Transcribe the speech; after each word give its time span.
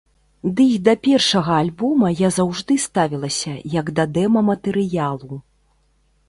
Ды 0.59 0.63
і 0.75 0.77
да 0.85 0.93
першага 1.07 1.53
альбома 1.65 2.07
я 2.21 2.31
заўжды 2.37 2.79
ставілася, 2.87 3.53
як 3.77 3.93
да 4.01 4.07
дэма-матэрыялу. 4.15 5.35